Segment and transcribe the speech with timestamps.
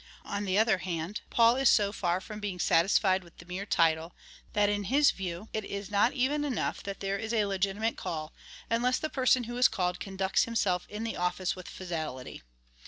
[0.25, 4.13] On the other hand, Paul is so far from being satisfied with the mere title,
[4.53, 8.33] that, in his view, it is not even enough that there is a legitimate call,
[8.67, 12.41] unless the person who is called conducts himself in the office with fidelity.